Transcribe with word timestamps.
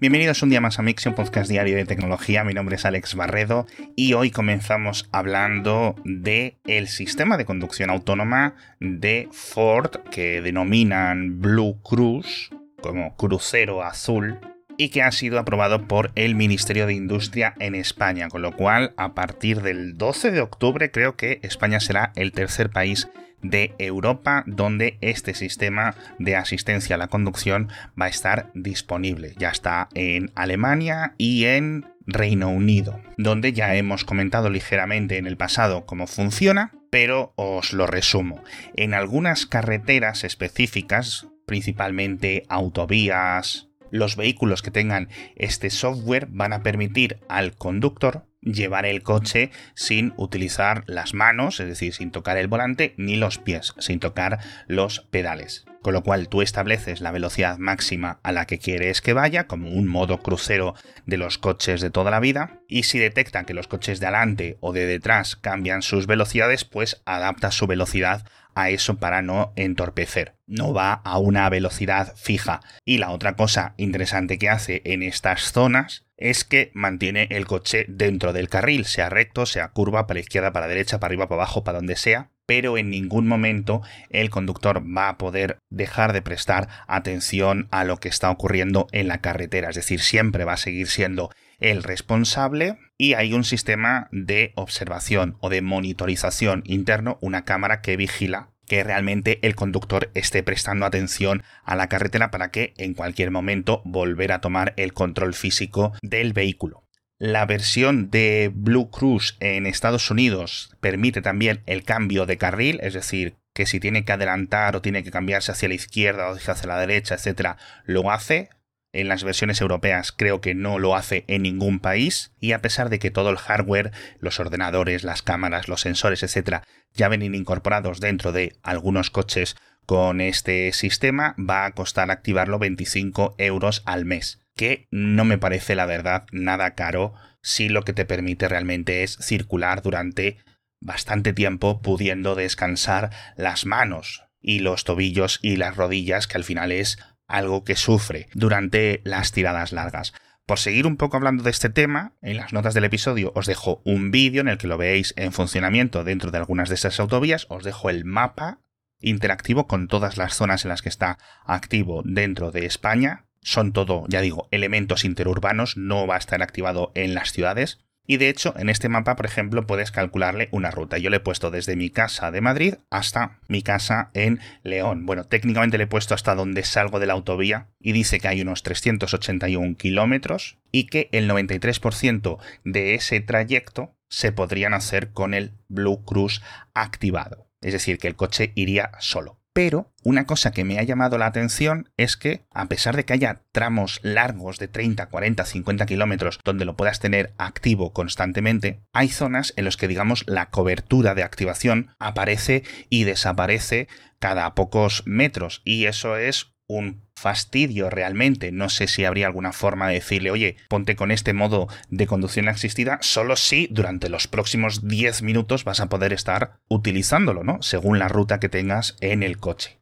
Bienvenidos 0.00 0.42
un 0.42 0.48
día 0.48 0.62
más 0.62 0.78
a 0.78 0.82
Mixio, 0.82 1.14
podcast 1.14 1.50
diario 1.50 1.76
de 1.76 1.84
tecnología. 1.84 2.42
Mi 2.42 2.54
nombre 2.54 2.76
es 2.76 2.86
Alex 2.86 3.14
Barredo 3.16 3.66
y 3.96 4.14
hoy 4.14 4.30
comenzamos 4.30 5.10
hablando 5.12 5.94
de 6.06 6.56
el 6.64 6.88
sistema 6.88 7.36
de 7.36 7.44
conducción 7.44 7.90
autónoma 7.90 8.54
de 8.80 9.28
Ford 9.30 9.90
que 10.10 10.40
denominan 10.40 11.42
Blue 11.42 11.82
Cruise 11.82 12.48
como 12.80 13.14
crucero 13.16 13.82
azul 13.82 14.40
y 14.78 14.88
que 14.88 15.02
ha 15.02 15.12
sido 15.12 15.38
aprobado 15.38 15.86
por 15.86 16.12
el 16.14 16.34
Ministerio 16.34 16.86
de 16.86 16.94
Industria 16.94 17.52
en 17.58 17.74
España, 17.74 18.30
con 18.30 18.40
lo 18.40 18.56
cual 18.56 18.94
a 18.96 19.12
partir 19.12 19.60
del 19.60 19.98
12 19.98 20.30
de 20.30 20.40
octubre 20.40 20.90
creo 20.90 21.16
que 21.16 21.40
España 21.42 21.78
será 21.78 22.12
el 22.16 22.32
tercer 22.32 22.70
país 22.70 23.10
de 23.42 23.74
Europa 23.78 24.44
donde 24.46 24.98
este 25.00 25.34
sistema 25.34 25.94
de 26.18 26.36
asistencia 26.36 26.96
a 26.96 26.98
la 26.98 27.08
conducción 27.08 27.68
va 28.00 28.06
a 28.06 28.10
estar 28.10 28.50
disponible. 28.54 29.34
Ya 29.38 29.50
está 29.50 29.88
en 29.94 30.30
Alemania 30.34 31.14
y 31.18 31.44
en 31.44 31.86
Reino 32.06 32.50
Unido, 32.50 33.00
donde 33.16 33.52
ya 33.52 33.74
hemos 33.74 34.04
comentado 34.04 34.50
ligeramente 34.50 35.16
en 35.16 35.26
el 35.26 35.36
pasado 35.36 35.86
cómo 35.86 36.06
funciona, 36.06 36.72
pero 36.90 37.32
os 37.36 37.72
lo 37.72 37.86
resumo. 37.86 38.42
En 38.74 38.94
algunas 38.94 39.46
carreteras 39.46 40.24
específicas, 40.24 41.28
principalmente 41.46 42.44
autovías, 42.48 43.69
los 43.90 44.16
vehículos 44.16 44.62
que 44.62 44.70
tengan 44.70 45.08
este 45.36 45.70
software 45.70 46.26
van 46.30 46.52
a 46.52 46.62
permitir 46.62 47.18
al 47.28 47.54
conductor 47.54 48.26
llevar 48.42 48.86
el 48.86 49.02
coche 49.02 49.50
sin 49.74 50.12
utilizar 50.16 50.84
las 50.86 51.14
manos, 51.14 51.60
es 51.60 51.66
decir, 51.66 51.94
sin 51.94 52.10
tocar 52.10 52.36
el 52.36 52.48
volante, 52.48 52.94
ni 52.96 53.16
los 53.16 53.38
pies, 53.38 53.74
sin 53.78 54.00
tocar 54.00 54.38
los 54.66 55.00
pedales. 55.10 55.64
Con 55.82 55.94
lo 55.94 56.02
cual 56.02 56.28
tú 56.28 56.42
estableces 56.42 57.00
la 57.00 57.10
velocidad 57.10 57.58
máxima 57.58 58.20
a 58.22 58.32
la 58.32 58.46
que 58.46 58.58
quieres 58.58 59.00
que 59.00 59.14
vaya, 59.14 59.46
como 59.46 59.70
un 59.70 59.88
modo 59.88 60.18
crucero 60.18 60.74
de 61.06 61.16
los 61.16 61.38
coches 61.38 61.80
de 61.80 61.90
toda 61.90 62.10
la 62.10 62.20
vida, 62.20 62.60
y 62.68 62.82
si 62.82 62.98
detecta 62.98 63.44
que 63.44 63.54
los 63.54 63.66
coches 63.66 63.98
de 63.98 64.06
adelante 64.06 64.58
o 64.60 64.72
de 64.72 64.86
detrás 64.86 65.36
cambian 65.36 65.82
sus 65.82 66.06
velocidades, 66.06 66.64
pues 66.64 67.02
adapta 67.06 67.50
su 67.50 67.66
velocidad 67.66 68.26
a 68.54 68.70
eso 68.70 68.98
para 68.98 69.22
no 69.22 69.52
entorpecer. 69.56 70.34
No 70.46 70.72
va 70.72 70.92
a 70.92 71.18
una 71.18 71.48
velocidad 71.48 72.14
fija. 72.16 72.60
Y 72.84 72.98
la 72.98 73.10
otra 73.10 73.36
cosa 73.36 73.74
interesante 73.76 74.38
que 74.38 74.48
hace 74.48 74.82
en 74.84 75.02
estas 75.02 75.52
zonas 75.52 76.04
es 76.16 76.44
que 76.44 76.70
mantiene 76.74 77.28
el 77.30 77.46
coche 77.46 77.86
dentro 77.88 78.32
del 78.32 78.48
carril, 78.48 78.84
sea 78.84 79.08
recto, 79.08 79.46
sea 79.46 79.68
curva, 79.68 80.06
para 80.06 80.16
la 80.16 80.20
izquierda, 80.20 80.52
para 80.52 80.66
la 80.66 80.74
derecha, 80.74 81.00
para 81.00 81.10
arriba, 81.10 81.28
para 81.28 81.42
abajo, 81.42 81.64
para 81.64 81.78
donde 81.78 81.96
sea, 81.96 82.30
pero 82.46 82.76
en 82.76 82.90
ningún 82.90 83.26
momento 83.26 83.80
el 84.10 84.28
conductor 84.28 84.84
va 84.84 85.08
a 85.08 85.18
poder 85.18 85.58
dejar 85.70 86.12
de 86.12 86.20
prestar 86.20 86.68
atención 86.86 87.68
a 87.70 87.84
lo 87.84 87.98
que 87.98 88.08
está 88.08 88.30
ocurriendo 88.30 88.86
en 88.92 89.08
la 89.08 89.18
carretera, 89.18 89.70
es 89.70 89.76
decir, 89.76 90.00
siempre 90.00 90.44
va 90.44 90.54
a 90.54 90.58
seguir 90.58 90.88
siendo 90.88 91.30
el 91.58 91.82
responsable 91.82 92.76
y 93.00 93.14
hay 93.14 93.32
un 93.32 93.44
sistema 93.44 94.08
de 94.12 94.52
observación 94.56 95.38
o 95.40 95.48
de 95.48 95.62
monitorización 95.62 96.62
interno, 96.66 97.16
una 97.22 97.46
cámara 97.46 97.80
que 97.80 97.96
vigila 97.96 98.50
que 98.68 98.84
realmente 98.84 99.38
el 99.40 99.56
conductor 99.56 100.10
esté 100.12 100.42
prestando 100.42 100.84
atención 100.84 101.42
a 101.64 101.76
la 101.76 101.88
carretera 101.88 102.30
para 102.30 102.50
que 102.50 102.74
en 102.76 102.92
cualquier 102.92 103.30
momento 103.30 103.80
volver 103.86 104.32
a 104.32 104.42
tomar 104.42 104.74
el 104.76 104.92
control 104.92 105.32
físico 105.32 105.94
del 106.02 106.34
vehículo. 106.34 106.84
La 107.18 107.46
versión 107.46 108.10
de 108.10 108.52
Blue 108.54 108.90
Cruise 108.90 109.38
en 109.40 109.66
Estados 109.66 110.10
Unidos 110.10 110.76
permite 110.82 111.22
también 111.22 111.62
el 111.64 111.84
cambio 111.84 112.26
de 112.26 112.36
carril, 112.36 112.80
es 112.82 112.92
decir, 112.92 113.38
que 113.54 113.64
si 113.64 113.80
tiene 113.80 114.04
que 114.04 114.12
adelantar 114.12 114.76
o 114.76 114.82
tiene 114.82 115.02
que 115.02 115.10
cambiarse 115.10 115.52
hacia 115.52 115.68
la 115.68 115.74
izquierda 115.74 116.28
o 116.28 116.34
hacia 116.34 116.66
la 116.66 116.78
derecha, 116.78 117.14
etcétera, 117.14 117.56
lo 117.86 118.10
hace 118.10 118.50
en 118.92 119.08
las 119.08 119.24
versiones 119.24 119.60
europeas 119.60 120.12
creo 120.12 120.40
que 120.40 120.54
no 120.54 120.78
lo 120.78 120.96
hace 120.96 121.24
en 121.28 121.42
ningún 121.42 121.80
país 121.80 122.32
y 122.40 122.52
a 122.52 122.60
pesar 122.60 122.88
de 122.90 122.98
que 122.98 123.10
todo 123.10 123.30
el 123.30 123.36
hardware, 123.36 123.92
los 124.18 124.40
ordenadores, 124.40 125.04
las 125.04 125.22
cámaras, 125.22 125.68
los 125.68 125.80
sensores, 125.80 126.22
etcétera, 126.22 126.64
ya 126.92 127.08
vienen 127.08 127.34
incorporados 127.34 128.00
dentro 128.00 128.32
de 128.32 128.56
algunos 128.62 129.10
coches 129.10 129.56
con 129.86 130.20
este 130.20 130.72
sistema, 130.72 131.34
va 131.38 131.64
a 131.64 131.72
costar 131.72 132.10
activarlo 132.10 132.58
25 132.58 133.34
euros 133.38 133.82
al 133.86 134.04
mes, 134.04 134.40
que 134.54 134.86
no 134.90 135.24
me 135.24 135.38
parece 135.38 135.74
la 135.74 135.86
verdad 135.86 136.26
nada 136.32 136.74
caro 136.74 137.14
si 137.42 137.68
lo 137.68 137.82
que 137.82 137.92
te 137.92 138.04
permite 138.04 138.48
realmente 138.48 139.02
es 139.02 139.16
circular 139.20 139.82
durante 139.82 140.38
bastante 140.80 141.32
tiempo 141.32 141.80
pudiendo 141.80 142.34
descansar 142.34 143.10
las 143.36 143.66
manos 143.66 144.24
y 144.40 144.60
los 144.60 144.84
tobillos 144.84 145.38
y 145.42 145.56
las 145.56 145.76
rodillas, 145.76 146.26
que 146.26 146.38
al 146.38 146.44
final 146.44 146.72
es 146.72 146.98
algo 147.30 147.64
que 147.64 147.76
sufre 147.76 148.28
durante 148.34 149.00
las 149.04 149.32
tiradas 149.32 149.72
largas. 149.72 150.12
Por 150.46 150.58
seguir 150.58 150.86
un 150.86 150.96
poco 150.96 151.16
hablando 151.16 151.44
de 151.44 151.50
este 151.50 151.70
tema, 151.70 152.14
en 152.22 152.36
las 152.36 152.52
notas 152.52 152.74
del 152.74 152.84
episodio 152.84 153.32
os 153.36 153.46
dejo 153.46 153.80
un 153.84 154.10
vídeo 154.10 154.40
en 154.40 154.48
el 154.48 154.58
que 154.58 154.66
lo 154.66 154.78
veis 154.78 155.14
en 155.16 155.32
funcionamiento 155.32 156.02
dentro 156.02 156.32
de 156.32 156.38
algunas 156.38 156.68
de 156.68 156.74
estas 156.74 156.98
autovías, 156.98 157.46
os 157.48 157.62
dejo 157.62 157.88
el 157.88 158.04
mapa 158.04 158.58
interactivo 159.00 159.66
con 159.66 159.88
todas 159.88 160.16
las 160.16 160.34
zonas 160.34 160.64
en 160.64 160.70
las 160.70 160.82
que 160.82 160.88
está 160.88 161.18
activo 161.44 162.02
dentro 162.04 162.50
de 162.50 162.66
España. 162.66 163.26
Son 163.42 163.72
todo, 163.72 164.04
ya 164.08 164.20
digo, 164.20 164.48
elementos 164.50 165.04
interurbanos, 165.04 165.76
no 165.76 166.06
va 166.06 166.16
a 166.16 166.18
estar 166.18 166.42
activado 166.42 166.92
en 166.94 167.14
las 167.14 167.32
ciudades. 167.32 167.78
Y 168.10 168.16
de 168.16 168.28
hecho, 168.28 168.54
en 168.56 168.68
este 168.70 168.88
mapa, 168.88 169.14
por 169.14 169.24
ejemplo, 169.24 169.68
puedes 169.68 169.92
calcularle 169.92 170.48
una 170.50 170.72
ruta. 170.72 170.98
Yo 170.98 171.10
le 171.10 171.18
he 171.18 171.20
puesto 171.20 171.52
desde 171.52 171.76
mi 171.76 171.90
casa 171.90 172.32
de 172.32 172.40
Madrid 172.40 172.74
hasta 172.90 173.38
mi 173.46 173.62
casa 173.62 174.10
en 174.14 174.40
León. 174.64 175.06
Bueno, 175.06 175.22
técnicamente 175.22 175.78
le 175.78 175.84
he 175.84 175.86
puesto 175.86 176.16
hasta 176.16 176.34
donde 176.34 176.64
salgo 176.64 176.98
de 176.98 177.06
la 177.06 177.12
autovía 177.12 177.68
y 177.78 177.92
dice 177.92 178.18
que 178.18 178.26
hay 178.26 178.42
unos 178.42 178.64
381 178.64 179.76
kilómetros 179.76 180.58
y 180.72 180.86
que 180.86 181.08
el 181.12 181.30
93% 181.30 182.38
de 182.64 182.94
ese 182.96 183.20
trayecto 183.20 183.94
se 184.08 184.32
podrían 184.32 184.74
hacer 184.74 185.12
con 185.12 185.32
el 185.32 185.52
Blue 185.68 186.04
Cruise 186.04 186.42
activado. 186.74 187.46
Es 187.60 187.74
decir, 187.74 187.98
que 187.98 188.08
el 188.08 188.16
coche 188.16 188.50
iría 188.56 188.90
solo. 188.98 189.39
Pero 189.60 189.92
una 190.04 190.24
cosa 190.24 190.52
que 190.52 190.64
me 190.64 190.78
ha 190.78 190.82
llamado 190.84 191.18
la 191.18 191.26
atención 191.26 191.90
es 191.98 192.16
que, 192.16 192.46
a 192.50 192.64
pesar 192.64 192.96
de 192.96 193.04
que 193.04 193.12
haya 193.12 193.42
tramos 193.52 194.00
largos 194.02 194.58
de 194.58 194.68
30, 194.68 195.04
40, 195.04 195.44
50 195.44 195.84
kilómetros 195.84 196.40
donde 196.42 196.64
lo 196.64 196.76
puedas 196.76 196.98
tener 196.98 197.34
activo 197.36 197.92
constantemente, 197.92 198.80
hay 198.94 199.10
zonas 199.10 199.52
en 199.58 199.66
las 199.66 199.76
que, 199.76 199.86
digamos, 199.86 200.24
la 200.26 200.48
cobertura 200.48 201.14
de 201.14 201.24
activación 201.24 201.90
aparece 201.98 202.62
y 202.88 203.04
desaparece 203.04 203.86
cada 204.18 204.54
pocos 204.54 205.02
metros. 205.04 205.60
Y 205.66 205.84
eso 205.84 206.16
es 206.16 206.54
un 206.66 207.09
fastidio 207.20 207.90
realmente. 207.90 208.50
No 208.50 208.68
sé 208.68 208.88
si 208.88 209.04
habría 209.04 209.26
alguna 209.26 209.52
forma 209.52 209.88
de 209.88 209.94
decirle, 209.94 210.30
oye, 210.30 210.56
ponte 210.68 210.96
con 210.96 211.10
este 211.10 211.34
modo 211.34 211.68
de 211.90 212.06
conducción 212.06 212.48
asistida, 212.48 212.98
solo 213.02 213.36
si 213.36 213.68
durante 213.70 214.08
los 214.08 214.26
próximos 214.26 214.88
10 214.88 215.22
minutos 215.22 215.64
vas 215.64 215.80
a 215.80 215.88
poder 215.88 216.12
estar 216.12 216.60
utilizándolo, 216.68 217.44
¿no? 217.44 217.60
Según 217.62 217.98
la 217.98 218.08
ruta 218.08 218.40
que 218.40 218.48
tengas 218.48 218.96
en 219.00 219.22
el 219.22 219.38
coche. 219.38 219.80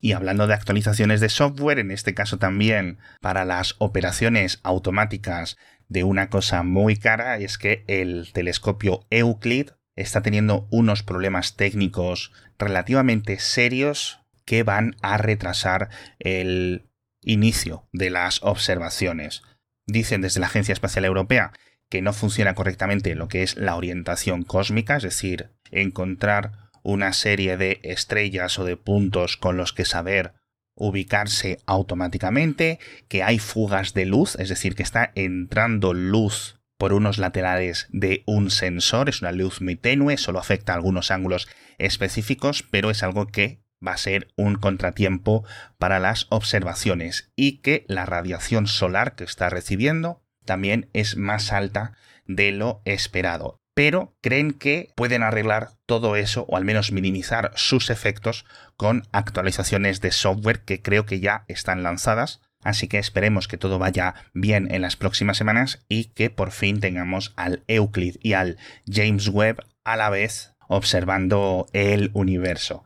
Y 0.00 0.12
hablando 0.12 0.46
de 0.46 0.54
actualizaciones 0.54 1.20
de 1.20 1.28
software, 1.28 1.78
en 1.78 1.90
este 1.90 2.14
caso 2.14 2.38
también 2.38 2.98
para 3.20 3.44
las 3.44 3.76
operaciones 3.78 4.58
automáticas 4.62 5.56
de 5.88 6.04
una 6.04 6.30
cosa 6.30 6.62
muy 6.62 6.96
cara, 6.96 7.36
es 7.36 7.58
que 7.58 7.84
el 7.86 8.30
telescopio 8.32 9.06
Euclid 9.10 9.70
está 9.94 10.22
teniendo 10.22 10.66
unos 10.70 11.02
problemas 11.02 11.56
técnicos 11.56 12.32
relativamente 12.58 13.38
serios 13.38 14.19
que 14.50 14.64
van 14.64 14.96
a 15.00 15.16
retrasar 15.16 15.90
el 16.18 16.90
inicio 17.22 17.88
de 17.92 18.10
las 18.10 18.42
observaciones. 18.42 19.44
Dicen 19.86 20.22
desde 20.22 20.40
la 20.40 20.46
Agencia 20.46 20.72
Espacial 20.72 21.04
Europea 21.04 21.52
que 21.88 22.02
no 22.02 22.12
funciona 22.12 22.56
correctamente 22.56 23.14
lo 23.14 23.28
que 23.28 23.44
es 23.44 23.56
la 23.56 23.76
orientación 23.76 24.42
cósmica, 24.42 24.96
es 24.96 25.04
decir, 25.04 25.52
encontrar 25.70 26.68
una 26.82 27.12
serie 27.12 27.56
de 27.58 27.78
estrellas 27.84 28.58
o 28.58 28.64
de 28.64 28.76
puntos 28.76 29.36
con 29.36 29.56
los 29.56 29.72
que 29.72 29.84
saber 29.84 30.34
ubicarse 30.74 31.60
automáticamente, 31.66 32.80
que 33.06 33.22
hay 33.22 33.38
fugas 33.38 33.94
de 33.94 34.06
luz, 34.06 34.34
es 34.34 34.48
decir, 34.48 34.74
que 34.74 34.82
está 34.82 35.12
entrando 35.14 35.94
luz 35.94 36.58
por 36.76 36.92
unos 36.92 37.18
laterales 37.18 37.86
de 37.90 38.24
un 38.26 38.50
sensor, 38.50 39.10
es 39.10 39.20
una 39.20 39.30
luz 39.30 39.60
muy 39.60 39.76
tenue, 39.76 40.16
solo 40.16 40.40
afecta 40.40 40.72
a 40.72 40.74
algunos 40.74 41.12
ángulos 41.12 41.46
específicos, 41.78 42.64
pero 42.68 42.90
es 42.90 43.04
algo 43.04 43.28
que 43.28 43.60
va 43.86 43.92
a 43.92 43.98
ser 43.98 44.28
un 44.36 44.56
contratiempo 44.56 45.44
para 45.78 45.98
las 45.98 46.26
observaciones 46.30 47.30
y 47.36 47.58
que 47.58 47.84
la 47.88 48.06
radiación 48.06 48.66
solar 48.66 49.14
que 49.14 49.24
está 49.24 49.50
recibiendo 49.50 50.22
también 50.44 50.88
es 50.92 51.16
más 51.16 51.52
alta 51.52 51.94
de 52.26 52.52
lo 52.52 52.82
esperado. 52.84 53.58
Pero 53.74 54.14
creen 54.20 54.52
que 54.52 54.92
pueden 54.96 55.22
arreglar 55.22 55.70
todo 55.86 56.16
eso 56.16 56.44
o 56.48 56.56
al 56.56 56.64
menos 56.64 56.92
minimizar 56.92 57.52
sus 57.54 57.88
efectos 57.88 58.44
con 58.76 59.04
actualizaciones 59.12 60.00
de 60.00 60.10
software 60.10 60.60
que 60.64 60.82
creo 60.82 61.06
que 61.06 61.20
ya 61.20 61.44
están 61.48 61.82
lanzadas. 61.82 62.40
Así 62.62 62.88
que 62.88 62.98
esperemos 62.98 63.48
que 63.48 63.56
todo 63.56 63.78
vaya 63.78 64.14
bien 64.34 64.68
en 64.70 64.82
las 64.82 64.96
próximas 64.96 65.38
semanas 65.38 65.84
y 65.88 66.06
que 66.06 66.28
por 66.28 66.50
fin 66.50 66.80
tengamos 66.80 67.32
al 67.36 67.62
Euclid 67.68 68.16
y 68.20 68.34
al 68.34 68.58
James 68.86 69.28
Webb 69.28 69.64
a 69.84 69.96
la 69.96 70.10
vez 70.10 70.52
observando 70.68 71.66
el 71.72 72.10
universo. 72.12 72.84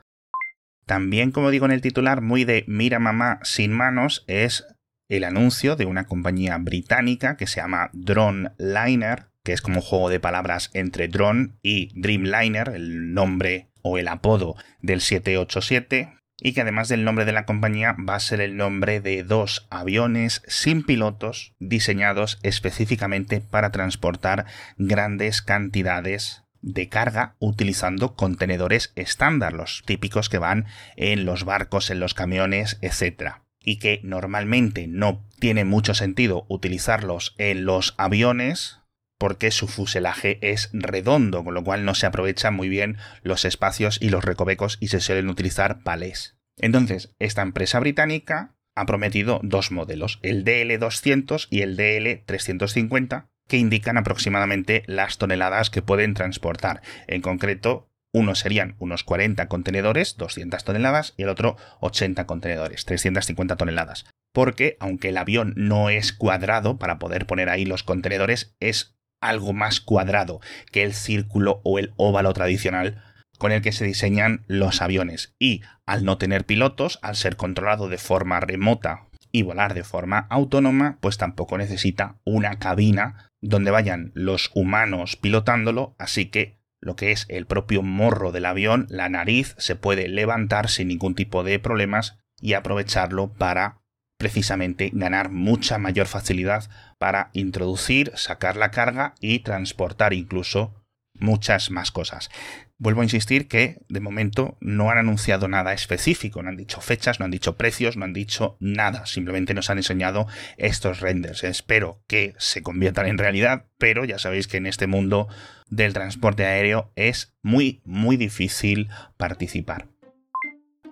También, 0.86 1.31
como 1.31 1.50
digo 1.50 1.66
en 1.66 1.72
el 1.72 1.81
titular, 1.81 2.20
muy 2.20 2.44
de 2.44 2.64
mira 2.69 2.98
mamá 2.98 3.40
sin 3.42 3.72
manos 3.72 4.25
es 4.26 4.66
el 5.08 5.25
anuncio 5.25 5.76
de 5.76 5.86
una 5.86 6.04
compañía 6.04 6.56
británica 6.58 7.36
que 7.36 7.46
se 7.46 7.60
llama 7.60 7.90
Droneliner, 7.92 9.26
que 9.42 9.52
es 9.52 9.60
como 9.60 9.81
juego 9.81 10.08
de 10.08 10.20
palabras 10.20 10.70
entre 10.75 11.08
drone 11.08 11.54
y 11.62 11.90
Dreamliner, 12.00 12.70
el 12.70 13.12
nombre 13.12 13.69
o 13.82 13.98
el 13.98 14.08
apodo 14.08 14.56
del 14.81 15.00
787, 15.00 16.14
y 16.40 16.52
que 16.52 16.62
además 16.62 16.88
del 16.88 17.04
nombre 17.04 17.25
de 17.25 17.32
la 17.32 17.44
compañía 17.44 17.94
va 18.08 18.16
a 18.16 18.20
ser 18.20 18.40
el 18.40 18.56
nombre 18.56 19.00
de 19.00 19.22
dos 19.22 19.66
aviones 19.70 20.42
sin 20.46 20.82
pilotos 20.82 21.54
diseñados 21.58 22.38
específicamente 22.42 23.40
para 23.40 23.70
transportar 23.70 24.46
grandes 24.76 25.42
cantidades 25.42 26.44
de 26.64 26.88
carga 26.88 27.37
utilizando 27.38 28.14
contenedores 28.14 28.93
estándar, 28.96 29.52
los 29.52 29.82
típicos 29.84 30.28
que 30.28 30.38
van 30.38 30.66
en 30.96 31.25
los 31.26 31.44
barcos, 31.44 31.90
en 31.90 32.00
los 32.00 32.14
camiones, 32.14 32.78
etc. 32.81 33.34
Y 33.61 33.78
que 33.78 34.00
normalmente 34.02 34.87
no 34.88 35.25
tiene 35.38 35.64
mucho 35.64 35.94
sentido 35.94 36.46
utilizarlos 36.49 37.34
en 37.38 37.66
los 37.66 37.94
aviones 37.99 38.81
porque 39.19 39.50
su 39.50 39.69
fuselaje 39.69 40.38
es 40.40 40.70
redondo, 40.72 41.44
con 41.44 41.55
lo 41.55 41.62
cual 41.62 41.84
no 41.84 41.94
se 41.94 42.06
aprovechan 42.06 42.55
muy 42.55 42.69
bien 42.69 42.96
los 43.22 43.44
espacios 43.44 43.99
y 44.00 44.08
los 44.08 44.25
recovecos 44.25 44.78
y 44.81 44.88
se 44.88 45.00
suelen 45.00 45.28
utilizar 45.28 45.82
palés. 45.82 46.37
Entonces, 46.58 47.14
esta 47.19 47.43
empresa 47.43 47.78
británica 47.78 48.56
ha 48.75 48.87
prometido 48.87 49.40
dos 49.43 49.70
modelos, 49.70 50.19
el 50.22 50.44
DL200 50.44 51.46
y 51.50 51.61
el 51.62 51.76
DL350, 51.76 53.28
que 53.49 53.56
indican 53.56 53.96
aproximadamente 53.96 54.82
las 54.87 55.19
toneladas 55.19 55.70
que 55.70 55.82
pueden 55.82 56.14
transportar. 56.14 56.82
En 57.06 57.20
concreto, 57.20 57.91
uno 58.12 58.35
serían 58.35 58.76
unos 58.79 59.02
40 59.02 59.49
contenedores, 59.49 60.17
200 60.17 60.62
toneladas, 60.62 61.14
y 61.17 61.25
el 61.25 61.29
otro 61.29 61.56
80 61.81 62.26
contenedores, 62.26 62.85
350 62.85 63.56
toneladas. 63.56 64.06
Porque, 64.32 64.76
aunque 64.81 65.08
el 65.08 65.17
avión 65.17 65.52
no 65.56 65.91
es 65.91 66.12
cuadrado 66.12 66.79
para 66.79 66.99
poder 66.99 67.26
poner 67.26 67.49
ahí 67.49 67.64
los 67.64 67.82
contenedores, 67.82 68.55
es 68.61 68.96
algo 69.20 69.52
más 69.52 69.81
cuadrado 69.81 70.40
que 70.70 70.82
el 70.82 70.94
círculo 70.94 71.61
o 71.64 71.79
el 71.79 71.93
óvalo 71.97 72.32
tradicional 72.35 73.02
con 73.38 73.52
el 73.52 73.62
que 73.62 73.73
se 73.73 73.85
diseñan 73.85 74.44
los 74.47 74.81
aviones. 74.81 75.35
Y 75.38 75.62
al 75.87 76.05
no 76.05 76.19
tener 76.19 76.44
pilotos, 76.44 76.99
al 77.02 77.17
ser 77.17 77.37
controlado 77.37 77.88
de 77.88 77.99
forma 77.99 78.40
remota 78.40 79.08
y 79.32 79.43
volar 79.43 79.75
de 79.75 79.82
forma 79.82 80.26
autónoma, 80.31 80.99
pues 81.00 81.19
tampoco 81.19 81.58
necesita 81.58 82.20
una 82.25 82.58
cabina 82.61 83.32
donde 83.44 83.70
vayan 83.70 84.11
los 84.14 84.50
humanos 84.55 85.17
pilotándolo, 85.17 85.94
así 85.99 86.26
que 86.26 86.58
lo 86.81 86.96
que 86.96 87.12
es 87.12 87.26
el 87.29 87.46
propio 87.46 87.82
morro 87.82 88.32
del 88.32 88.46
avión, 88.46 88.87
la 88.88 89.08
nariz, 89.08 89.55
se 89.58 89.76
puede 89.76 90.08
levantar 90.08 90.69
sin 90.69 90.88
ningún 90.88 91.14
tipo 91.14 91.44
de 91.44 91.58
problemas 91.58 92.19
y 92.41 92.55
aprovecharlo 92.55 93.32
para 93.32 93.81
precisamente 94.19 94.91
ganar 94.93 95.31
mucha 95.31 95.79
mayor 95.79 96.06
facilidad 96.06 96.70
para 96.99 97.31
introducir, 97.32 98.12
sacar 98.14 98.56
la 98.56 98.70
carga 98.70 99.14
y 99.20 99.41
transportar 99.41 100.14
incluso 100.14 100.82
muchas 101.14 101.70
más 101.70 101.90
cosas. 101.90 102.31
Vuelvo 102.76 103.03
a 103.03 103.05
insistir 103.05 103.47
que 103.47 103.79
de 103.88 104.00
momento 104.00 104.56
no 104.61 104.91
han 104.91 104.99
anunciado 104.99 105.47
nada 105.47 105.73
específico, 105.73 106.43
no 106.43 106.49
han 106.49 106.56
dicho 106.56 106.81
fechas, 106.81 107.21
no 107.21 107.25
han 107.25 107.31
dicho 107.31 107.56
precios, 107.56 107.97
no 107.97 108.05
han 108.05 108.12
dicho 108.12 108.56
nada, 108.59 109.06
simplemente 109.06 109.55
nos 109.55 109.71
han 109.71 109.79
enseñado 109.79 110.26
estos 110.56 111.00
renders. 111.00 111.44
Espero 111.44 112.03
que 112.09 112.35
se 112.38 112.62
conviertan 112.62 113.06
en 113.06 113.19
realidad, 113.19 113.67
pero 113.79 114.05
ya 114.05 114.19
sabéis 114.19 114.49
que 114.49 114.56
en 114.56 114.67
este 114.67 114.88
mundo 114.88 115.29
del 115.69 115.93
transporte 115.93 116.44
aéreo 116.47 116.93
es 116.97 117.37
muy, 117.43 117.81
muy 117.85 118.17
difícil 118.17 118.88
participar. 119.17 119.87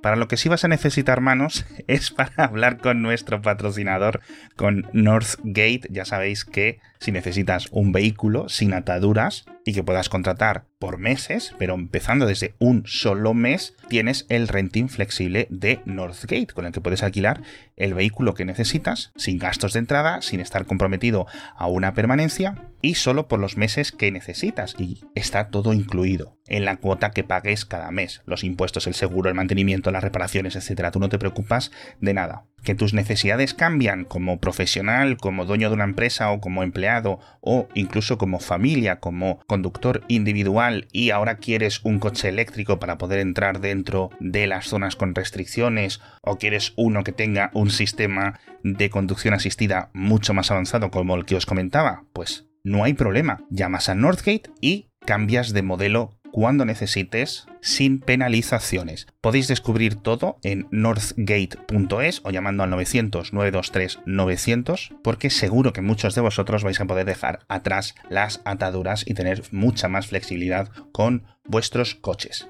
Para 0.03 0.17
lo 0.17 0.27
que 0.27 0.37
sí 0.37 0.49
vas 0.49 0.65
a 0.65 0.69
necesitar 0.69 1.21
manos 1.21 1.65
es 1.87 2.11
para 2.11 2.45
hablar 2.45 2.79
con 2.79 3.03
nuestro 3.03 3.41
patrocinador, 3.41 4.21
con 4.57 4.89
Northgate. 4.93 5.83
Ya 5.91 6.05
sabéis 6.05 6.45
que 6.45 6.81
si 6.99 7.13
necesitas 7.13 7.69
un 7.71 7.93
vehículo 7.93 8.49
sin 8.49 8.75
ataduras 8.75 9.47
y 9.65 9.73
que 9.73 9.85
puedas 9.85 10.09
contratar 10.09 10.67
por 10.79 10.99
meses, 10.99 11.55
pero 11.59 11.75
empezando 11.75 12.27
desde 12.27 12.55
un 12.59 12.85
solo 12.87 13.35
mes, 13.35 13.75
tienes 13.89 14.27
el 14.29 14.49
renting 14.49 14.89
flexible 14.89 15.47
de 15.51 15.81
Northgate, 15.85 16.49
con 16.49 16.67
el 16.67 16.73
que 16.73 16.81
puedes 16.81 17.03
alquilar 17.03 17.43
el 17.77 17.95
vehículo 17.95 18.35
que 18.35 18.45
necesitas, 18.45 19.13
sin 19.17 19.39
gastos 19.39 19.73
de 19.73 19.81
entrada, 19.81 20.23
sin 20.23 20.41
estar 20.41 20.67
comprometido 20.67 21.27
a 21.57 21.67
una 21.67 21.95
permanencia 21.95 22.71
y 22.81 22.95
solo 22.95 23.29
por 23.29 23.41
los 23.41 23.57
meses 23.57 23.93
que 23.93 24.11
necesitas. 24.11 24.75
Y 24.79 25.05
está 25.15 25.49
todo 25.49 25.73
incluido 25.73 26.37
en 26.47 26.65
la 26.65 26.77
cuota 26.77 27.13
que 27.13 27.25
pagues 27.25 27.65
cada 27.65 27.91
mes. 27.91 28.23
Los 28.27 28.45
impuestos, 28.45 28.87
el 28.87 28.95
seguro, 28.95 29.29
el 29.29 29.35
mantenimiento, 29.35 29.91
las 29.91 30.05
reparaciones, 30.05 30.57
etcétera. 30.57 30.91
Tú 30.91 30.99
no 30.99 31.09
te 31.09 31.19
preocupas 31.19 31.71
de 32.01 32.15
nada 32.15 32.45
que 32.63 32.75
tus 32.75 32.95
necesidades 32.95 33.55
cambian 33.55 34.05
como 34.05 34.39
profesional, 34.39 35.17
como 35.17 35.45
dueño 35.45 35.69
de 35.69 35.75
una 35.75 35.85
empresa 35.85 36.31
o 36.31 36.41
como 36.41 36.63
empleado 36.63 37.19
o 37.41 37.69
incluso 37.75 38.19
como 38.19 38.39
familia, 38.39 39.01
como 39.01 39.41
conductor 39.53 40.03
individual 40.09 40.89
y 40.93 41.11
ahora 41.11 41.37
quieres 41.37 41.81
un 41.85 41.99
coche 41.99 42.31
eléctrico 42.31 42.79
para 42.79 42.97
poder 42.97 43.19
entrar 43.19 43.61
dentro 43.61 44.09
de 44.19 44.47
las 44.47 44.67
zonas 44.67 44.97
con 44.97 45.15
restricciones 45.15 46.01
o 46.23 46.39
quieres 46.39 46.73
uno 46.77 47.05
que 47.05 47.13
tenga 47.13 47.51
un 47.53 47.69
sistema 47.69 48.41
de 48.63 48.89
conducción 48.89 49.35
asistida 49.35 49.91
mucho 49.93 50.33
más 50.33 50.51
avanzado 50.51 50.91
como 50.91 51.17
el 51.17 51.27
que 51.27 51.37
os 51.37 51.45
comentaba, 51.45 52.05
pues 52.15 52.47
no 52.65 52.83
hay 52.83 52.95
problema. 52.95 53.45
Llamas 53.51 53.91
a 53.91 53.95
Northgate 53.95 54.51
y 54.63 54.89
cambias 55.05 55.53
de 55.53 55.61
modelo 55.61 56.22
cuando 56.33 56.65
necesites 56.65 57.47
sin 57.61 58.01
penalizaciones. 58.01 59.07
Podéis 59.21 59.47
descubrir 59.47 59.95
todo 59.95 60.39
en 60.43 60.67
northgate.es 60.71 62.21
o 62.25 62.31
llamando 62.31 62.65
al 62.65 62.71
900 62.71 63.33
923 63.33 64.01
900 64.07 64.95
porque 65.05 65.31
seguro 65.31 65.73
que 65.73 65.83
muchos 65.83 66.17
de 66.17 66.23
vosotros 66.23 66.65
vais 66.65 66.81
a 66.81 66.87
poder 66.87 67.07
dejar 67.07 67.41
atrás 67.49 67.95
las 68.09 68.41
ataduras 68.45 69.05
y 69.07 69.15
tener 69.15 69.43
mucha 69.53 69.89
más 69.89 70.09
flexibilidad 70.09 70.71
con 70.91 71.25
vuestros 71.45 71.95
coches. 71.95 72.49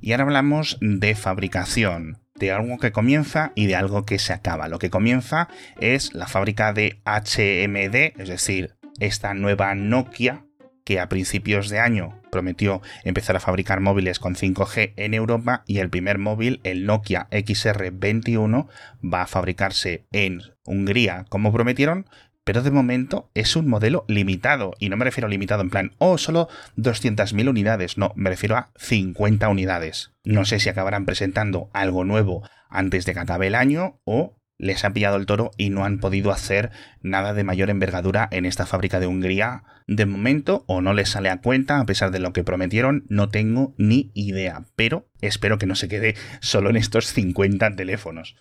Y 0.00 0.12
ahora 0.12 0.24
hablamos 0.24 0.78
de 0.80 1.14
fabricación 1.14 2.18
de 2.34 2.52
algo 2.52 2.78
que 2.78 2.92
comienza 2.92 3.52
y 3.54 3.66
de 3.66 3.76
algo 3.76 4.04
que 4.04 4.18
se 4.18 4.32
acaba. 4.32 4.68
Lo 4.68 4.78
que 4.78 4.90
comienza 4.90 5.48
es 5.80 6.14
la 6.14 6.26
fábrica 6.26 6.72
de 6.72 7.00
HMD, 7.04 8.20
es 8.20 8.28
decir, 8.28 8.76
esta 9.00 9.34
nueva 9.34 9.74
Nokia 9.74 10.44
que 10.86 11.00
a 11.00 11.08
principios 11.08 11.68
de 11.68 11.80
año 11.80 12.22
prometió 12.30 12.80
empezar 13.02 13.34
a 13.34 13.40
fabricar 13.40 13.80
móviles 13.80 14.20
con 14.20 14.36
5G 14.36 14.92
en 14.96 15.14
Europa 15.14 15.64
y 15.66 15.80
el 15.80 15.90
primer 15.90 16.18
móvil, 16.18 16.60
el 16.62 16.86
Nokia 16.86 17.26
XR21, 17.32 18.68
va 19.04 19.22
a 19.22 19.26
fabricarse 19.26 20.06
en 20.12 20.42
Hungría 20.64 21.26
como 21.28 21.52
prometieron, 21.52 22.06
pero 22.44 22.62
de 22.62 22.70
momento 22.70 23.32
es 23.34 23.56
un 23.56 23.68
modelo 23.68 24.04
limitado. 24.06 24.74
Y 24.78 24.88
no 24.88 24.96
me 24.96 25.04
refiero 25.04 25.26
a 25.26 25.30
limitado 25.30 25.62
en 25.62 25.70
plan, 25.70 25.92
oh, 25.98 26.18
solo 26.18 26.48
200.000 26.76 27.48
unidades. 27.48 27.98
No, 27.98 28.12
me 28.14 28.30
refiero 28.30 28.56
a 28.56 28.70
50 28.76 29.48
unidades. 29.48 30.12
No 30.22 30.44
sé 30.44 30.60
si 30.60 30.68
acabarán 30.68 31.04
presentando 31.04 31.68
algo 31.72 32.04
nuevo 32.04 32.48
antes 32.70 33.04
de 33.06 33.14
que 33.14 33.20
acabe 33.20 33.48
el 33.48 33.56
año 33.56 33.98
o 34.04 34.36
les 34.58 34.84
ha 34.84 34.92
pillado 34.92 35.16
el 35.16 35.26
toro 35.26 35.50
y 35.56 35.70
no 35.70 35.84
han 35.84 35.98
podido 35.98 36.30
hacer 36.30 36.70
nada 37.00 37.34
de 37.34 37.44
mayor 37.44 37.70
envergadura 37.70 38.28
en 38.30 38.46
esta 38.46 38.66
fábrica 38.66 39.00
de 39.00 39.06
Hungría. 39.06 39.64
De 39.86 40.06
momento, 40.06 40.64
o 40.66 40.80
no 40.80 40.94
les 40.94 41.10
sale 41.10 41.30
a 41.30 41.40
cuenta, 41.40 41.78
a 41.78 41.86
pesar 41.86 42.10
de 42.10 42.18
lo 42.18 42.32
que 42.32 42.44
prometieron, 42.44 43.04
no 43.08 43.28
tengo 43.28 43.74
ni 43.78 44.10
idea, 44.14 44.64
pero 44.74 45.08
espero 45.20 45.58
que 45.58 45.66
no 45.66 45.74
se 45.74 45.88
quede 45.88 46.14
solo 46.40 46.70
en 46.70 46.76
estos 46.76 47.06
50 47.06 47.76
teléfonos. 47.76 48.36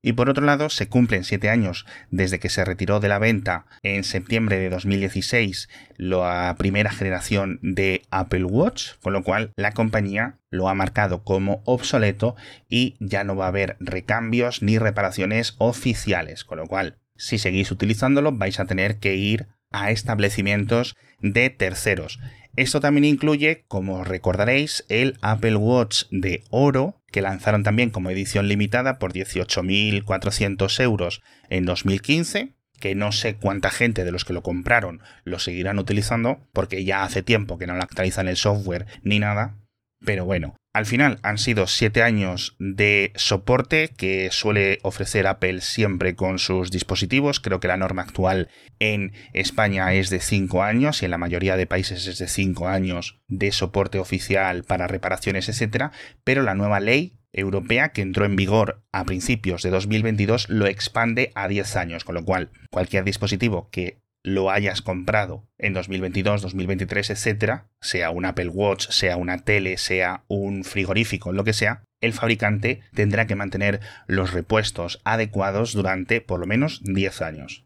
Y 0.00 0.12
por 0.12 0.30
otro 0.30 0.44
lado, 0.44 0.70
se 0.70 0.88
cumplen 0.88 1.24
siete 1.24 1.50
años 1.50 1.84
desde 2.10 2.38
que 2.38 2.48
se 2.48 2.64
retiró 2.64 3.00
de 3.00 3.08
la 3.08 3.18
venta 3.18 3.66
en 3.82 4.04
septiembre 4.04 4.58
de 4.58 4.70
2016 4.70 5.68
la 5.96 6.54
primera 6.56 6.90
generación 6.90 7.58
de 7.62 8.02
Apple 8.10 8.44
Watch, 8.44 8.92
con 9.02 9.12
lo 9.12 9.24
cual 9.24 9.52
la 9.56 9.72
compañía 9.72 10.38
lo 10.50 10.68
ha 10.68 10.74
marcado 10.74 11.24
como 11.24 11.62
obsoleto 11.64 12.36
y 12.68 12.96
ya 13.00 13.24
no 13.24 13.34
va 13.34 13.46
a 13.46 13.48
haber 13.48 13.76
recambios 13.80 14.62
ni 14.62 14.78
reparaciones 14.78 15.56
oficiales, 15.58 16.44
con 16.44 16.58
lo 16.58 16.66
cual 16.66 16.98
si 17.16 17.38
seguís 17.38 17.70
utilizándolo 17.72 18.32
vais 18.32 18.60
a 18.60 18.66
tener 18.66 18.98
que 18.98 19.16
ir 19.16 19.48
a 19.70 19.90
establecimientos 19.90 20.96
de 21.20 21.50
terceros. 21.50 22.20
Esto 22.56 22.80
también 22.80 23.04
incluye, 23.04 23.64
como 23.68 24.02
recordaréis, 24.02 24.84
el 24.88 25.16
Apple 25.20 25.56
Watch 25.56 26.04
de 26.10 26.42
oro, 26.50 26.97
que 27.10 27.22
lanzaron 27.22 27.62
también 27.62 27.90
como 27.90 28.10
edición 28.10 28.48
limitada 28.48 28.98
por 28.98 29.12
18.400 29.12 30.80
euros 30.82 31.22
en 31.48 31.64
2015, 31.64 32.54
que 32.78 32.94
no 32.94 33.12
sé 33.12 33.36
cuánta 33.36 33.70
gente 33.70 34.04
de 34.04 34.12
los 34.12 34.24
que 34.24 34.32
lo 34.32 34.42
compraron 34.42 35.00
lo 35.24 35.38
seguirán 35.38 35.78
utilizando, 35.78 36.40
porque 36.52 36.84
ya 36.84 37.02
hace 37.02 37.22
tiempo 37.22 37.58
que 37.58 37.66
no 37.66 37.74
lo 37.74 37.82
actualizan 37.82 38.28
el 38.28 38.36
software 38.36 38.86
ni 39.02 39.18
nada, 39.18 39.56
pero 40.04 40.24
bueno, 40.24 40.56
al 40.72 40.86
final 40.86 41.18
han 41.22 41.38
sido 41.38 41.66
7 41.66 42.02
años 42.02 42.54
de 42.60 43.12
soporte 43.16 43.88
que 43.96 44.30
suele 44.30 44.78
ofrecer 44.82 45.26
Apple 45.26 45.60
siempre 45.60 46.14
con 46.14 46.38
sus 46.38 46.70
dispositivos. 46.70 47.40
Creo 47.40 47.58
que 47.58 47.68
la 47.68 47.76
norma 47.76 48.02
actual 48.02 48.48
en 48.78 49.12
España 49.32 49.92
es 49.94 50.08
de 50.08 50.20
5 50.20 50.62
años 50.62 51.02
y 51.02 51.06
en 51.06 51.10
la 51.10 51.18
mayoría 51.18 51.56
de 51.56 51.66
países 51.66 52.06
es 52.06 52.18
de 52.18 52.28
5 52.28 52.68
años 52.68 53.18
de 53.26 53.50
soporte 53.50 53.98
oficial 53.98 54.62
para 54.62 54.86
reparaciones, 54.86 55.48
etc. 55.48 55.86
Pero 56.22 56.42
la 56.42 56.54
nueva 56.54 56.78
ley 56.80 57.18
europea 57.32 57.90
que 57.90 58.02
entró 58.02 58.24
en 58.24 58.36
vigor 58.36 58.82
a 58.92 59.04
principios 59.04 59.62
de 59.62 59.70
2022 59.70 60.48
lo 60.48 60.66
expande 60.66 61.32
a 61.34 61.48
10 61.48 61.76
años, 61.76 62.04
con 62.04 62.14
lo 62.14 62.24
cual 62.24 62.50
cualquier 62.70 63.04
dispositivo 63.04 63.68
que 63.70 63.98
lo 64.34 64.50
hayas 64.50 64.82
comprado 64.82 65.48
en 65.58 65.72
2022, 65.72 66.42
2023, 66.42 67.10
etcétera, 67.10 67.68
sea 67.80 68.10
un 68.10 68.24
Apple 68.24 68.48
Watch, 68.48 68.88
sea 68.90 69.16
una 69.16 69.38
tele, 69.38 69.76
sea 69.76 70.24
un 70.28 70.64
frigorífico, 70.64 71.32
lo 71.32 71.44
que 71.44 71.52
sea, 71.52 71.82
el 72.00 72.12
fabricante 72.12 72.80
tendrá 72.94 73.26
que 73.26 73.34
mantener 73.34 73.80
los 74.06 74.32
repuestos 74.32 75.00
adecuados 75.04 75.72
durante 75.72 76.20
por 76.20 76.40
lo 76.40 76.46
menos 76.46 76.82
10 76.84 77.22
años. 77.22 77.64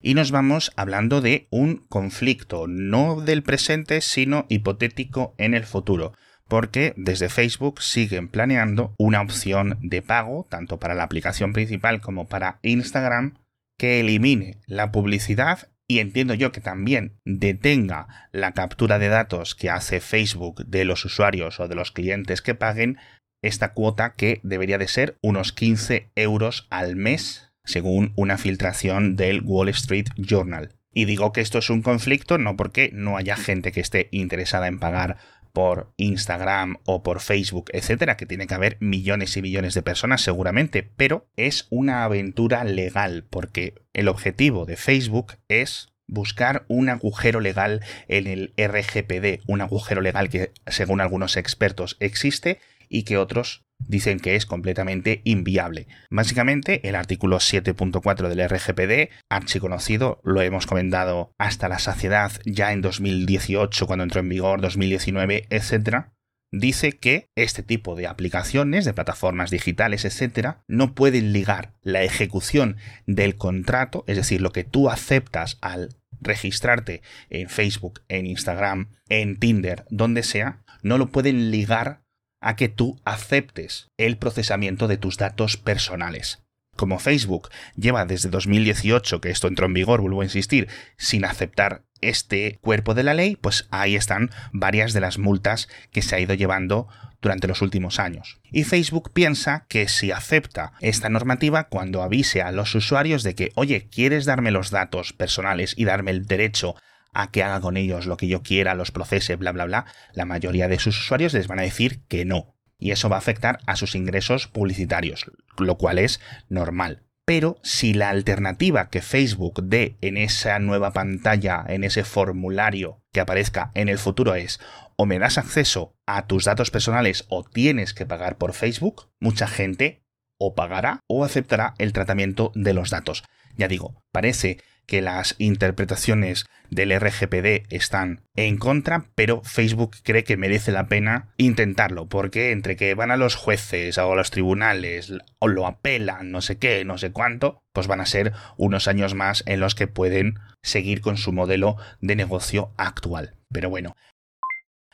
Y 0.00 0.14
nos 0.14 0.30
vamos 0.30 0.72
hablando 0.76 1.20
de 1.20 1.48
un 1.50 1.86
conflicto, 1.88 2.66
no 2.68 3.20
del 3.20 3.42
presente, 3.42 4.00
sino 4.00 4.46
hipotético 4.48 5.34
en 5.38 5.54
el 5.54 5.64
futuro 5.64 6.12
porque 6.48 6.94
desde 6.96 7.28
Facebook 7.28 7.82
siguen 7.82 8.28
planeando 8.28 8.94
una 8.98 9.20
opción 9.20 9.78
de 9.82 10.02
pago, 10.02 10.46
tanto 10.48 10.78
para 10.78 10.94
la 10.94 11.04
aplicación 11.04 11.52
principal 11.52 12.00
como 12.00 12.26
para 12.26 12.58
Instagram, 12.62 13.34
que 13.78 14.00
elimine 14.00 14.58
la 14.66 14.92
publicidad 14.92 15.68
y 15.88 16.00
entiendo 16.00 16.34
yo 16.34 16.52
que 16.52 16.60
también 16.60 17.18
detenga 17.24 18.28
la 18.30 18.52
captura 18.52 18.98
de 18.98 19.08
datos 19.08 19.54
que 19.54 19.70
hace 19.70 20.00
Facebook 20.00 20.66
de 20.66 20.84
los 20.84 21.04
usuarios 21.04 21.60
o 21.60 21.68
de 21.68 21.74
los 21.74 21.92
clientes 21.92 22.42
que 22.42 22.54
paguen 22.54 22.98
esta 23.42 23.72
cuota 23.72 24.12
que 24.12 24.40
debería 24.42 24.78
de 24.78 24.88
ser 24.88 25.16
unos 25.22 25.52
15 25.52 26.10
euros 26.14 26.66
al 26.70 26.96
mes 26.96 27.52
según 27.64 28.12
una 28.16 28.36
filtración 28.36 29.16
del 29.16 29.42
Wall 29.42 29.68
Street 29.68 30.08
Journal. 30.16 30.74
Y 30.92 31.04
digo 31.04 31.32
que 31.32 31.40
esto 31.40 31.58
es 31.58 31.70
un 31.70 31.82
conflicto 31.82 32.38
no 32.38 32.56
porque 32.56 32.90
no 32.92 33.16
haya 33.16 33.36
gente 33.36 33.72
que 33.72 33.80
esté 33.80 34.08
interesada 34.10 34.66
en 34.66 34.78
pagar 34.78 35.18
por 35.52 35.92
Instagram 35.96 36.78
o 36.84 37.02
por 37.02 37.20
Facebook, 37.20 37.70
etcétera, 37.72 38.16
que 38.16 38.26
tiene 38.26 38.46
que 38.46 38.54
haber 38.54 38.76
millones 38.80 39.36
y 39.36 39.42
millones 39.42 39.74
de 39.74 39.82
personas 39.82 40.22
seguramente, 40.22 40.82
pero 40.82 41.28
es 41.36 41.66
una 41.70 42.04
aventura 42.04 42.64
legal 42.64 43.24
porque 43.28 43.74
el 43.92 44.08
objetivo 44.08 44.66
de 44.66 44.76
Facebook 44.76 45.34
es 45.48 45.92
buscar 46.08 46.64
un 46.68 46.88
agujero 46.88 47.40
legal 47.40 47.82
en 48.08 48.26
el 48.26 48.54
RGPD, 48.56 49.42
un 49.46 49.60
agujero 49.60 50.00
legal 50.00 50.28
que 50.28 50.52
según 50.66 51.00
algunos 51.00 51.36
expertos 51.36 51.96
existe 52.00 52.58
y 52.88 53.04
que 53.04 53.16
otros 53.16 53.64
dicen 53.78 54.18
que 54.18 54.34
es 54.36 54.46
completamente 54.46 55.20
inviable. 55.24 55.86
Básicamente, 56.10 56.86
el 56.88 56.94
artículo 56.94 57.38
7.4 57.38 58.28
del 58.28 58.48
RGPD, 58.48 59.12
archiconocido, 59.30 60.20
lo 60.24 60.42
hemos 60.42 60.66
comentado 60.66 61.32
hasta 61.38 61.68
la 61.68 61.78
saciedad 61.78 62.32
ya 62.44 62.72
en 62.72 62.82
2018, 62.82 63.86
cuando 63.86 64.02
entró 64.02 64.20
en 64.20 64.28
vigor, 64.28 64.60
2019, 64.60 65.46
etc., 65.50 66.06
dice 66.50 66.92
que 66.92 67.28
este 67.36 67.62
tipo 67.62 67.94
de 67.94 68.06
aplicaciones, 68.06 68.84
de 68.84 68.94
plataformas 68.94 69.50
digitales, 69.50 70.04
etcétera, 70.04 70.62
no 70.66 70.94
pueden 70.94 71.32
ligar 71.32 71.74
la 71.82 72.02
ejecución 72.02 72.76
del 73.06 73.36
contrato, 73.36 74.04
es 74.06 74.16
decir, 74.16 74.40
lo 74.40 74.50
que 74.50 74.64
tú 74.64 74.88
aceptas 74.88 75.58
al 75.60 75.90
registrarte 76.20 77.02
en 77.28 77.48
Facebook, 77.48 78.00
en 78.08 78.26
Instagram, 78.26 78.88
en 79.08 79.38
Tinder, 79.38 79.84
donde 79.90 80.22
sea, 80.22 80.62
no 80.82 80.98
lo 80.98 81.08
pueden 81.08 81.50
ligar 81.50 82.02
a 82.40 82.56
que 82.56 82.68
tú 82.68 83.00
aceptes 83.04 83.88
el 83.96 84.16
procesamiento 84.16 84.88
de 84.88 84.96
tus 84.96 85.16
datos 85.16 85.56
personales. 85.56 86.42
Como 86.76 87.00
Facebook 87.00 87.48
lleva 87.74 88.04
desde 88.04 88.28
2018, 88.28 89.20
que 89.20 89.30
esto 89.30 89.48
entró 89.48 89.66
en 89.66 89.74
vigor, 89.74 90.00
vuelvo 90.00 90.20
a 90.20 90.24
insistir, 90.24 90.68
sin 90.96 91.24
aceptar 91.24 91.82
este 92.00 92.58
cuerpo 92.60 92.94
de 92.94 93.02
la 93.02 93.14
ley, 93.14 93.34
pues 93.34 93.66
ahí 93.72 93.96
están 93.96 94.30
varias 94.52 94.92
de 94.92 95.00
las 95.00 95.18
multas 95.18 95.68
que 95.90 96.02
se 96.02 96.14
ha 96.14 96.20
ido 96.20 96.34
llevando 96.34 96.86
durante 97.20 97.48
los 97.48 97.62
últimos 97.62 97.98
años. 97.98 98.40
Y 98.52 98.62
Facebook 98.62 99.10
piensa 99.12 99.66
que 99.68 99.88
si 99.88 100.12
acepta 100.12 100.72
esta 100.80 101.08
normativa, 101.08 101.64
cuando 101.64 102.02
avise 102.02 102.42
a 102.42 102.52
los 102.52 102.74
usuarios 102.76 103.24
de 103.24 103.34
que, 103.34 103.50
oye, 103.56 103.88
¿quieres 103.90 104.24
darme 104.24 104.52
los 104.52 104.70
datos 104.70 105.12
personales 105.12 105.74
y 105.76 105.84
darme 105.84 106.12
el 106.12 106.26
derecho 106.26 106.76
a 107.12 107.30
que 107.30 107.42
haga 107.42 107.60
con 107.60 107.76
ellos 107.76 108.06
lo 108.06 108.16
que 108.16 108.28
yo 108.28 108.42
quiera, 108.42 108.74
los 108.74 108.90
procese, 108.90 109.36
bla, 109.36 109.52
bla, 109.52 109.64
bla, 109.64 109.86
la 110.12 110.24
mayoría 110.24 110.68
de 110.68 110.78
sus 110.78 110.98
usuarios 110.98 111.34
les 111.34 111.48
van 111.48 111.58
a 111.58 111.62
decir 111.62 112.02
que 112.06 112.24
no. 112.24 112.54
Y 112.78 112.92
eso 112.92 113.08
va 113.08 113.16
a 113.16 113.20
afectar 113.20 113.58
a 113.66 113.76
sus 113.76 113.94
ingresos 113.94 114.46
publicitarios, 114.46 115.30
lo 115.58 115.76
cual 115.76 115.98
es 115.98 116.20
normal. 116.48 117.02
Pero 117.24 117.58
si 117.62 117.92
la 117.92 118.08
alternativa 118.08 118.88
que 118.88 119.02
Facebook 119.02 119.62
dé 119.62 119.98
en 120.00 120.16
esa 120.16 120.58
nueva 120.60 120.92
pantalla, 120.92 121.62
en 121.68 121.84
ese 121.84 122.02
formulario 122.04 123.02
que 123.12 123.20
aparezca 123.20 123.70
en 123.74 123.90
el 123.90 123.98
futuro 123.98 124.34
es 124.34 124.60
o 124.96 125.04
me 125.04 125.18
das 125.18 125.36
acceso 125.36 125.94
a 126.06 126.26
tus 126.26 126.44
datos 126.44 126.70
personales 126.70 127.26
o 127.28 127.44
tienes 127.44 127.92
que 127.92 128.06
pagar 128.06 128.38
por 128.38 128.54
Facebook, 128.54 129.10
mucha 129.20 129.46
gente 129.46 130.02
o 130.38 130.54
pagará 130.54 131.00
o 131.06 131.24
aceptará 131.24 131.74
el 131.76 131.92
tratamiento 131.92 132.50
de 132.54 132.72
los 132.72 132.90
datos. 132.90 133.24
Ya 133.58 133.68
digo, 133.68 134.02
parece 134.10 134.58
que 134.88 135.02
las 135.02 135.36
interpretaciones 135.38 136.46
del 136.70 136.98
RGPD 136.98 137.72
están 137.72 138.22
en 138.34 138.56
contra, 138.56 139.04
pero 139.14 139.42
Facebook 139.42 139.96
cree 140.02 140.24
que 140.24 140.36
merece 140.36 140.72
la 140.72 140.88
pena 140.88 141.28
intentarlo, 141.36 142.08
porque 142.08 142.52
entre 142.52 142.74
que 142.74 142.94
van 142.94 143.10
a 143.10 143.16
los 143.16 143.36
jueces 143.36 143.98
o 143.98 144.12
a 144.12 144.16
los 144.16 144.30
tribunales 144.30 145.12
o 145.38 145.48
lo 145.48 145.66
apelan, 145.66 146.30
no 146.30 146.40
sé 146.40 146.58
qué, 146.58 146.84
no 146.84 146.98
sé 146.98 147.12
cuánto, 147.12 147.60
pues 147.72 147.86
van 147.86 148.00
a 148.00 148.06
ser 148.06 148.32
unos 148.56 148.88
años 148.88 149.14
más 149.14 149.44
en 149.46 149.60
los 149.60 149.74
que 149.74 149.86
pueden 149.86 150.38
seguir 150.62 151.02
con 151.02 151.18
su 151.18 151.32
modelo 151.32 151.76
de 152.00 152.16
negocio 152.16 152.72
actual. 152.78 153.34
Pero 153.52 153.68
bueno, 153.70 153.94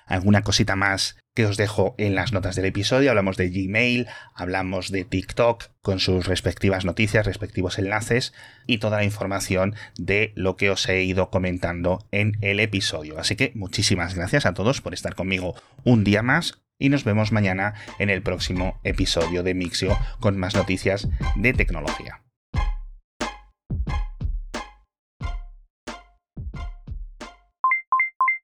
alguna 0.06 0.42
cosita 0.42 0.74
más 0.76 1.16
que 1.34 1.46
os 1.46 1.56
dejo 1.56 1.94
en 1.98 2.14
las 2.14 2.32
notas 2.32 2.56
del 2.56 2.64
episodio. 2.64 3.10
Hablamos 3.10 3.36
de 3.36 3.50
Gmail, 3.50 4.06
hablamos 4.34 4.90
de 4.90 5.04
TikTok 5.04 5.64
con 5.82 5.98
sus 6.00 6.26
respectivas 6.26 6.84
noticias, 6.84 7.26
respectivos 7.26 7.78
enlaces 7.78 8.32
y 8.66 8.78
toda 8.78 8.98
la 8.98 9.04
información 9.04 9.74
de 9.98 10.32
lo 10.36 10.56
que 10.56 10.70
os 10.70 10.88
he 10.88 11.02
ido 11.02 11.30
comentando 11.30 12.06
en 12.12 12.38
el 12.40 12.60
episodio. 12.60 13.18
Así 13.18 13.36
que 13.36 13.52
muchísimas 13.54 14.14
gracias 14.14 14.46
a 14.46 14.54
todos 14.54 14.80
por 14.80 14.94
estar 14.94 15.14
conmigo 15.14 15.54
un 15.84 16.04
día 16.04 16.22
más 16.22 16.62
y 16.78 16.88
nos 16.88 17.04
vemos 17.04 17.32
mañana 17.32 17.74
en 17.98 18.10
el 18.10 18.22
próximo 18.22 18.80
episodio 18.84 19.42
de 19.42 19.54
Mixio 19.54 19.98
con 20.20 20.38
más 20.38 20.54
noticias 20.54 21.08
de 21.36 21.52
tecnología. 21.52 22.23